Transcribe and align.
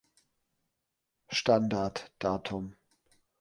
Standard 1.29 2.11
Datum". 2.17 2.75